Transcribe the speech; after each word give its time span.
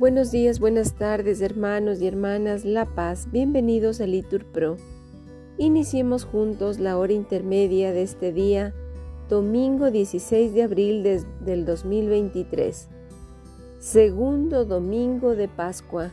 Buenos 0.00 0.30
días, 0.30 0.60
buenas 0.60 0.94
tardes, 0.94 1.42
hermanos 1.42 2.00
y 2.00 2.06
hermanas 2.06 2.64
La 2.64 2.86
Paz. 2.86 3.28
Bienvenidos 3.30 4.00
a 4.00 4.06
Litur 4.06 4.46
Pro. 4.46 4.78
Iniciemos 5.58 6.24
juntos 6.24 6.78
la 6.78 6.96
hora 6.96 7.12
intermedia 7.12 7.92
de 7.92 8.04
este 8.04 8.32
día, 8.32 8.72
domingo 9.28 9.90
16 9.90 10.54
de 10.54 10.62
abril 10.62 11.02
del 11.02 11.66
2023, 11.66 12.88
segundo 13.78 14.64
domingo 14.64 15.36
de 15.36 15.48
Pascua. 15.48 16.12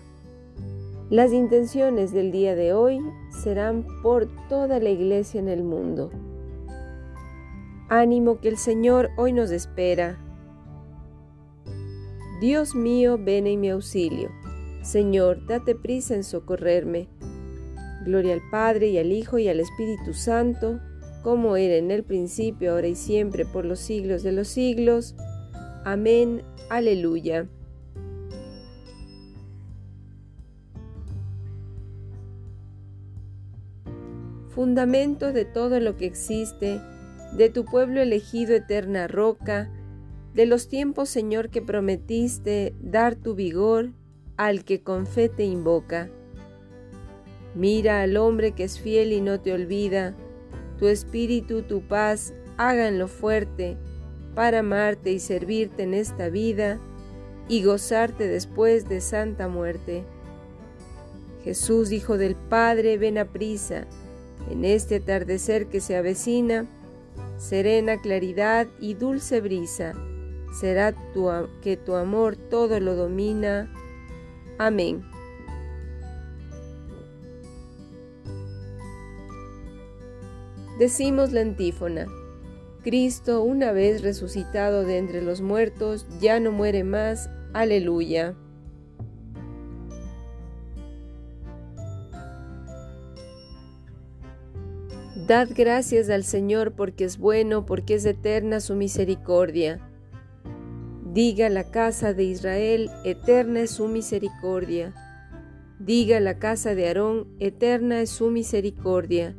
Las 1.10 1.32
intenciones 1.32 2.12
del 2.12 2.34
día 2.34 2.56
de 2.56 2.74
hoy 2.74 3.00
serán 3.42 3.88
por 4.04 4.28
toda 4.50 4.82
la 4.82 4.90
iglesia 4.90 5.40
en 5.40 5.48
el 5.48 5.64
mundo. 5.64 6.12
Ánimo 7.88 8.42
que 8.42 8.50
el 8.50 8.58
Señor 8.58 9.12
hoy 9.16 9.32
nos 9.32 9.50
espera 9.52 10.27
Dios 12.40 12.76
mío, 12.76 13.18
ven 13.18 13.48
en 13.48 13.60
mi 13.60 13.70
auxilio. 13.72 14.30
Señor, 14.84 15.46
date 15.48 15.74
prisa 15.74 16.14
en 16.14 16.24
socorrerme. 16.24 17.08
Gloria 18.06 18.34
al 18.34 18.42
Padre 18.52 18.90
y 18.90 19.00
al 19.00 19.12
Hijo 19.12 19.40
y 19.40 19.48
al 19.48 19.60
Espíritu 19.60 20.14
Santo, 20.14 20.80
como 21.24 21.58
era 21.58 21.76
en 21.76 21.90
el 21.90 22.04
principio, 22.04 22.74
ahora 22.74 22.88
y 22.88 22.96
siempre, 22.96 23.44
por 23.46 23.66
los 23.66 23.80
siglos 23.80 24.22
de 24.22 24.32
los 24.34 24.48
siglos. 24.48 25.16
Amén. 25.84 26.44
Aleluya. 26.70 27.48
Fundamento 34.50 35.34
de 35.34 35.46
todo 35.46 35.80
lo 35.80 35.98
que 35.98 36.06
existe, 36.06 36.80
de 37.34 37.50
tu 37.50 37.66
pueblo 37.66 38.00
elegido 38.02 38.56
eterna 38.56 39.08
roca, 39.08 39.72
de 40.38 40.46
los 40.46 40.68
tiempos, 40.68 41.10
Señor, 41.10 41.50
que 41.50 41.64
prometiste 41.64 42.76
dar 42.80 43.16
tu 43.16 43.34
vigor 43.34 43.90
al 44.38 44.66
que 44.66 44.84
con 44.84 45.08
fe 45.08 45.30
te 45.30 45.44
invoca. 45.44 46.12
Mira 47.56 48.04
al 48.04 48.18
hombre 48.18 48.52
que 48.52 48.64
es 48.64 48.80
fiel 48.80 49.14
y 49.14 49.20
no 49.20 49.42
te 49.42 49.52
olvida, 49.52 50.16
tu 50.78 50.86
espíritu, 50.90 51.64
tu 51.64 51.82
paz, 51.82 52.36
háganlo 52.56 53.08
fuerte 53.08 53.78
para 54.36 54.60
amarte 54.60 55.12
y 55.12 55.18
servirte 55.18 55.82
en 55.82 55.96
esta 55.96 56.30
vida 56.30 56.80
y 57.50 57.64
gozarte 57.64 58.28
después 58.28 58.88
de 58.88 59.02
santa 59.02 59.48
muerte. 59.48 60.04
Jesús, 61.44 61.92
Hijo 61.92 62.20
del 62.20 62.36
Padre, 62.36 63.00
ven 63.00 63.18
a 63.18 63.26
prisa, 63.26 63.88
en 64.52 64.66
este 64.66 64.98
atardecer 64.98 65.66
que 65.66 65.82
se 65.82 65.96
avecina, 65.98 66.68
serena 67.40 68.00
claridad 68.00 68.68
y 68.80 68.94
dulce 68.94 69.42
brisa 69.42 69.96
será 70.52 70.94
tu, 71.14 71.30
que 71.62 71.78
tu 71.78 71.96
amor 71.96 72.36
todo 72.36 72.80
lo 72.80 72.96
domina. 72.96 73.72
Amén. 74.58 75.04
Decimos 80.80 81.32
la 81.32 81.42
antífona. 81.42 82.08
Cristo, 82.84 83.44
una 83.44 83.72
vez 83.72 84.02
resucitado 84.02 84.84
de 84.84 84.98
entre 84.98 85.22
los 85.22 85.42
muertos, 85.42 86.06
ya 86.22 86.40
no 86.40 86.52
muere 86.52 86.84
más. 86.84 87.30
Aleluya. 87.54 88.36
Dad 95.28 95.50
gracias 95.54 96.10
al 96.10 96.24
Señor 96.24 96.74
porque 96.74 97.04
es 97.04 97.18
bueno, 97.18 97.66
porque 97.66 97.96
es 97.96 98.06
eterna 98.06 98.62
su 98.62 98.76
misericordia 98.76 99.87
Diga 101.18 101.50
la 101.50 101.64
casa 101.72 102.14
de 102.14 102.26
Israel, 102.26 102.92
eterna 103.04 103.62
es 103.62 103.72
su 103.72 103.88
misericordia. 103.88 104.94
Diga 105.80 106.20
la 106.20 106.38
casa 106.38 106.76
de 106.76 106.90
Aarón, 106.90 107.28
eterna 107.40 108.02
es 108.02 108.12
su 108.12 108.30
misericordia. 108.30 109.36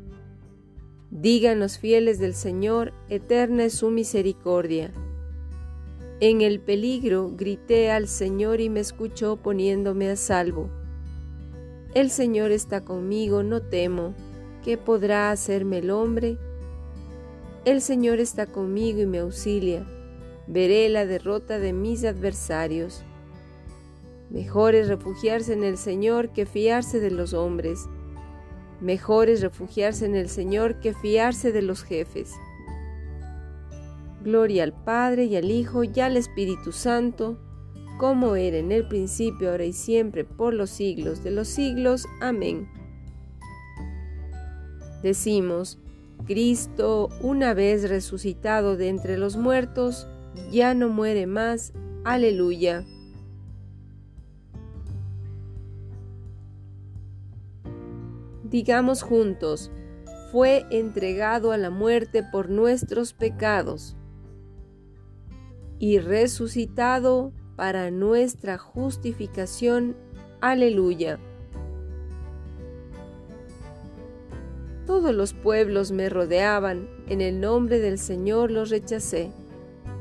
Digan 1.13 1.61
los 1.61 1.79
fieles 1.79 2.19
del 2.19 2.35
Señor, 2.35 2.95
eterna 3.09 3.67
es 3.67 3.75
su 3.75 3.91
misericordia. 3.91 4.91
En 6.19 6.41
el 6.41 6.59
peligro 6.59 7.31
grité 7.37 7.93
al 7.93 8.09
Señor 8.09 8.61
y 8.61 8.71
me 8.71 8.81
escuchó 8.81 9.37
poniéndome 9.37 10.11
a 10.11 10.17
salvo. 10.17 10.71
El 11.95 12.11
Señor 12.11 12.51
está 12.51 12.85
conmigo, 12.85 13.45
no 13.45 13.63
temo. 13.63 14.17
¿Qué 14.65 14.79
podrá 14.79 15.31
hacerme 15.31 15.79
el 15.79 15.91
hombre? 15.91 16.39
El 17.65 17.81
Señor 17.81 18.19
está 18.19 18.47
conmigo 18.47 19.01
y 19.01 19.07
me 19.07 19.21
auxilia 19.21 19.87
veré 20.49 20.89
la 20.89 21.07
derrota 21.07 21.59
de 21.59 21.73
mis 21.73 22.05
adversarios. 22.05 23.05
Mejor 24.31 24.75
es 24.75 24.89
refugiarse 24.89 25.53
en 25.53 25.63
el 25.63 25.77
Señor 25.77 26.31
que 26.31 26.47
fiarse 26.47 27.01
de 27.01 27.11
los 27.11 27.35
hombres. 27.35 27.87
Mejor 28.81 29.29
es 29.29 29.43
refugiarse 29.43 30.07
en 30.07 30.15
el 30.15 30.29
Señor 30.29 30.81
que 30.81 30.95
fiarse 30.95 31.53
de 31.53 31.63
los 31.63 31.83
jefes. 31.83 32.33
Gloria 34.23 34.65
al 34.65 34.73
Padre 34.73 35.25
y 35.25 35.37
al 35.37 35.51
Hijo 35.51 35.85
y 35.85 36.01
al 36.01 36.17
Espíritu 36.17 36.73
Santo, 36.73 37.39
como 37.99 38.37
era 38.37 38.59
en 38.59 38.73
el 38.73 38.87
principio, 38.87 39.51
ahora 39.51 39.65
y 39.65 39.73
siempre, 39.73 40.25
por 40.25 40.55
los 40.55 40.71
siglos 40.71 41.23
de 41.25 41.31
los 41.31 41.49
siglos. 41.49 42.07
Amén. 42.21 42.69
Decimos, 45.03 45.79
Cristo, 46.27 47.09
una 47.23 47.55
vez 47.55 47.89
resucitado 47.89 48.77
de 48.77 48.89
entre 48.89 49.17
los 49.17 49.37
muertos, 49.37 50.07
ya 50.51 50.75
no 50.75 50.89
muere 50.89 51.27
más. 51.27 51.73
Aleluya. 52.05 52.85
Digamos 58.45 59.03
juntos, 59.03 59.71
fue 60.33 60.65
entregado 60.71 61.53
a 61.53 61.59
la 61.59 61.71
muerte 61.71 62.23
por 62.23 62.49
nuestros 62.49 63.13
pecados 63.13 63.97
y 65.79 65.99
resucitado 65.99 67.33
para 67.57 67.91
nuestra 67.91 68.57
justificación. 68.57 69.97
Aleluya. 70.41 71.19
Todos 74.87 75.15
los 75.15 75.35
pueblos 75.35 75.93
me 75.93 76.09
rodeaban, 76.09 76.89
en 77.09 77.21
el 77.21 77.41
nombre 77.41 77.79
del 77.79 77.99
Señor 77.99 78.51
los 78.51 78.71
rechacé. 78.71 79.31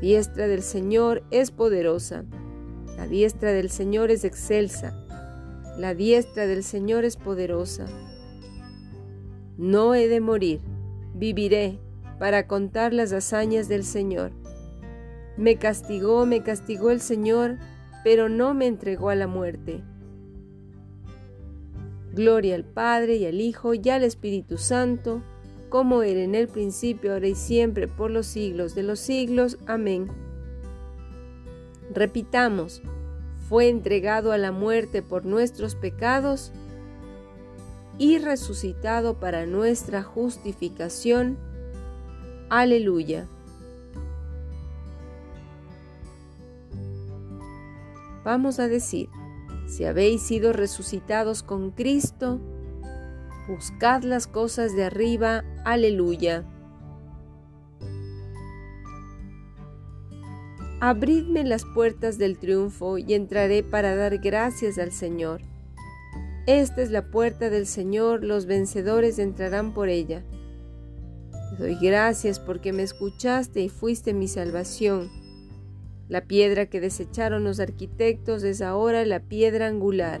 diestra 0.00 0.46
del 0.48 0.62
Señor 0.62 1.22
es 1.30 1.50
poderosa, 1.50 2.24
la 2.96 3.06
diestra 3.06 3.52
del 3.52 3.70
Señor 3.70 4.10
es 4.10 4.24
excelsa, 4.24 4.94
la 5.78 5.94
diestra 5.94 6.46
del 6.46 6.62
Señor 6.62 7.04
es 7.04 7.16
poderosa. 7.16 7.86
No 9.58 9.94
he 9.94 10.08
de 10.08 10.20
morir, 10.20 10.60
viviré 11.14 11.78
para 12.18 12.46
contar 12.46 12.92
las 12.92 13.12
hazañas 13.12 13.68
del 13.68 13.84
Señor. 13.84 14.32
Me 15.36 15.56
castigó, 15.56 16.24
me 16.26 16.42
castigó 16.42 16.90
el 16.90 17.00
Señor, 17.00 17.58
pero 18.04 18.28
no 18.28 18.54
me 18.54 18.66
entregó 18.66 19.10
a 19.10 19.14
la 19.14 19.26
muerte. 19.26 19.82
Gloria 22.14 22.54
al 22.54 22.64
Padre 22.64 23.16
y 23.16 23.26
al 23.26 23.40
Hijo 23.40 23.74
y 23.74 23.88
al 23.90 24.02
Espíritu 24.02 24.56
Santo, 24.56 25.22
como 25.76 26.02
era 26.02 26.22
en 26.22 26.34
el 26.34 26.48
principio, 26.48 27.12
ahora 27.12 27.28
y 27.28 27.34
siempre, 27.34 27.86
por 27.86 28.10
los 28.10 28.24
siglos 28.24 28.74
de 28.74 28.82
los 28.82 28.98
siglos. 28.98 29.58
Amén. 29.66 30.08
Repitamos, 31.92 32.80
fue 33.46 33.68
entregado 33.68 34.32
a 34.32 34.38
la 34.38 34.52
muerte 34.52 35.02
por 35.02 35.26
nuestros 35.26 35.74
pecados 35.74 36.50
y 37.98 38.16
resucitado 38.16 39.20
para 39.20 39.44
nuestra 39.44 40.02
justificación. 40.02 41.36
Aleluya. 42.48 43.28
Vamos 48.24 48.60
a 48.60 48.66
decir, 48.66 49.10
si 49.68 49.84
habéis 49.84 50.22
sido 50.22 50.54
resucitados 50.54 51.42
con 51.42 51.70
Cristo, 51.70 52.40
Buscad 53.48 54.02
las 54.02 54.26
cosas 54.26 54.74
de 54.74 54.84
arriba. 54.84 55.44
Aleluya. 55.64 56.44
Abridme 60.80 61.44
las 61.44 61.64
puertas 61.64 62.18
del 62.18 62.38
triunfo 62.38 62.98
y 62.98 63.14
entraré 63.14 63.62
para 63.62 63.96
dar 63.96 64.18
gracias 64.18 64.78
al 64.78 64.92
Señor. 64.92 65.40
Esta 66.46 66.82
es 66.82 66.90
la 66.90 67.10
puerta 67.10 67.48
del 67.48 67.66
Señor, 67.66 68.22
los 68.22 68.46
vencedores 68.46 69.18
entrarán 69.18 69.74
por 69.74 69.88
ella. 69.88 70.22
Te 71.50 71.56
doy 71.62 71.76
gracias 71.80 72.38
porque 72.38 72.72
me 72.72 72.82
escuchaste 72.82 73.62
y 73.62 73.68
fuiste 73.68 74.12
mi 74.12 74.28
salvación. 74.28 75.10
La 76.08 76.26
piedra 76.26 76.66
que 76.66 76.80
desecharon 76.80 77.42
los 77.42 77.58
arquitectos 77.58 78.44
es 78.44 78.60
ahora 78.60 79.04
la 79.06 79.20
piedra 79.20 79.66
angular. 79.66 80.20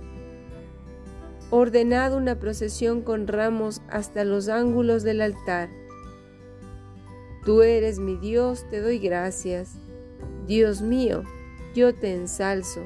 Ordenad 1.53 2.15
una 2.15 2.39
procesión 2.39 3.01
con 3.01 3.27
ramos 3.27 3.81
hasta 3.89 4.23
los 4.23 4.47
ángulos 4.47 5.03
del 5.03 5.19
altar. 5.19 5.69
Tú 7.45 7.61
eres 7.61 7.99
mi 7.99 8.15
Dios, 8.15 8.65
te 8.69 8.79
doy 8.79 8.99
gracias. 8.99 9.75
Dios 10.47 10.81
mío, 10.81 11.23
yo 11.75 11.93
te 11.93 12.13
ensalzo. 12.13 12.81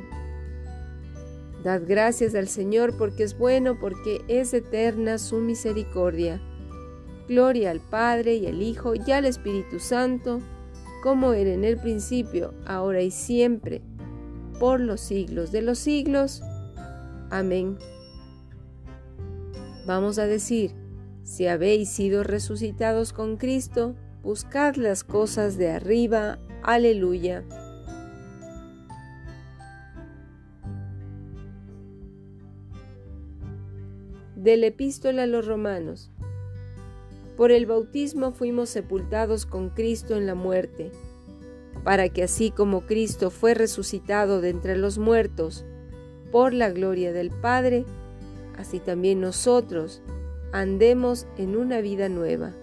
Dad 1.64 1.84
gracias 1.88 2.34
al 2.34 2.48
Señor 2.48 2.98
porque 2.98 3.24
es 3.24 3.38
bueno, 3.38 3.80
porque 3.80 4.22
es 4.28 4.52
eterna 4.54 5.20
su 5.20 5.38
misericordia. 5.38 6.42
Gloria 7.28 7.70
al 7.70 7.82
Padre 7.82 8.36
y 8.36 8.48
al 8.48 8.64
Hijo 8.64 8.94
y 8.96 9.12
al 9.12 9.26
Espíritu 9.26 9.80
Santo, 9.80 10.42
como 11.04 11.34
era 11.34 11.52
en 11.52 11.66
el 11.66 11.78
principio, 11.78 12.56
ahora 12.66 13.02
y 13.04 13.12
siempre 13.12 13.84
por 14.60 14.80
los 14.80 15.02
siglos 15.02 15.52
de 15.52 15.62
los 15.62 15.78
siglos. 15.78 16.42
Amén. 17.30 17.78
Vamos 19.86 20.18
a 20.20 20.26
decir, 20.26 20.72
si 21.24 21.48
habéis 21.48 21.90
sido 21.90 22.24
resucitados 22.24 23.14
con 23.14 23.38
Cristo, 23.38 23.96
buscad 24.24 24.76
las 24.76 25.04
cosas 25.04 25.58
de 25.58 25.72
arriba. 25.72 26.40
Aleluya. 26.64 27.44
Del 34.36 34.64
epístola 34.64 35.24
a 35.24 35.28
los 35.28 35.46
romanos. 35.46 36.12
Por 37.38 37.52
el 37.52 37.66
bautismo 37.66 38.32
fuimos 38.32 38.70
sepultados 38.70 39.46
con 39.46 39.70
Cristo 39.70 40.16
en 40.16 40.26
la 40.26 40.36
muerte 40.36 40.92
para 41.86 42.10
que 42.10 42.24
así 42.24 42.50
como 42.50 42.82
Cristo 42.88 43.30
fue 43.30 43.54
resucitado 43.54 44.42
de 44.42 44.50
entre 44.50 44.76
los 44.76 44.98
muertos 44.98 45.66
por 46.32 46.52
la 46.52 46.72
gloria 46.72 47.14
del 47.14 47.30
Padre, 47.30 47.86
así 48.58 48.80
también 48.80 49.22
nosotros 49.22 50.02
andemos 50.52 51.28
en 51.38 51.58
una 51.58 51.82
vida 51.82 52.10
nueva. 52.10 52.54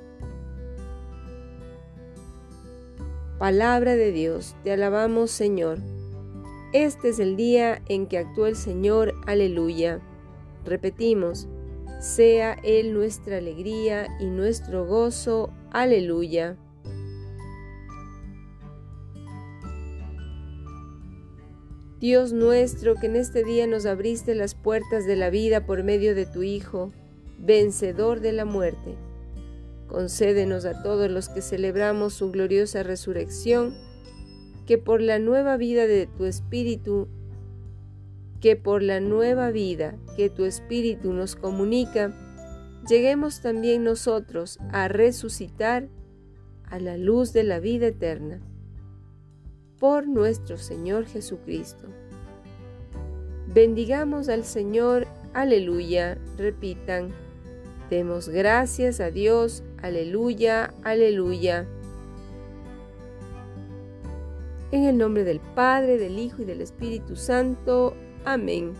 Palabra 3.38 3.96
de 3.96 4.12
Dios, 4.12 4.54
te 4.62 4.72
alabamos 4.72 5.30
Señor. 5.30 5.78
Este 6.72 7.10
es 7.10 7.18
el 7.18 7.36
día 7.36 7.82
en 7.88 8.06
que 8.06 8.18
actuó 8.18 8.46
el 8.46 8.56
Señor, 8.56 9.14
aleluya. 9.26 10.00
Repetimos, 10.64 11.48
sea 12.00 12.54
Él 12.62 12.94
nuestra 12.94 13.38
alegría 13.38 14.06
y 14.20 14.26
nuestro 14.26 14.86
gozo, 14.86 15.50
aleluya. 15.70 16.56
Dios 22.02 22.32
nuestro, 22.32 22.96
que 22.96 23.06
en 23.06 23.14
este 23.14 23.44
día 23.44 23.68
nos 23.68 23.86
abriste 23.86 24.34
las 24.34 24.56
puertas 24.56 25.06
de 25.06 25.14
la 25.14 25.30
vida 25.30 25.64
por 25.66 25.84
medio 25.84 26.16
de 26.16 26.26
tu 26.26 26.42
Hijo, 26.42 26.90
vencedor 27.38 28.18
de 28.18 28.32
la 28.32 28.44
muerte. 28.44 28.96
Concédenos 29.86 30.64
a 30.64 30.82
todos 30.82 31.08
los 31.08 31.28
que 31.28 31.40
celebramos 31.42 32.14
su 32.14 32.32
gloriosa 32.32 32.82
resurrección, 32.82 33.76
que 34.66 34.78
por 34.78 35.00
la 35.00 35.20
nueva 35.20 35.56
vida 35.56 35.86
de 35.86 36.08
tu 36.08 36.24
Espíritu, 36.24 37.06
que 38.40 38.56
por 38.56 38.82
la 38.82 38.98
nueva 38.98 39.52
vida 39.52 39.94
que 40.16 40.28
tu 40.28 40.44
Espíritu 40.44 41.12
nos 41.12 41.36
comunica, 41.36 42.12
lleguemos 42.88 43.42
también 43.42 43.84
nosotros 43.84 44.58
a 44.72 44.88
resucitar 44.88 45.88
a 46.64 46.80
la 46.80 46.96
luz 46.96 47.32
de 47.32 47.44
la 47.44 47.60
vida 47.60 47.86
eterna 47.86 48.40
por 49.82 50.06
nuestro 50.06 50.58
Señor 50.58 51.06
Jesucristo. 51.06 51.88
Bendigamos 53.48 54.28
al 54.28 54.44
Señor, 54.44 55.08
aleluya, 55.34 56.18
repitan, 56.38 57.08
demos 57.90 58.28
gracias 58.28 59.00
a 59.00 59.10
Dios, 59.10 59.64
aleluya, 59.82 60.72
aleluya. 60.84 61.66
En 64.70 64.84
el 64.84 64.96
nombre 64.96 65.24
del 65.24 65.40
Padre, 65.40 65.98
del 65.98 66.16
Hijo 66.16 66.42
y 66.42 66.44
del 66.44 66.60
Espíritu 66.60 67.16
Santo. 67.16 67.96
Amén. 68.24 68.74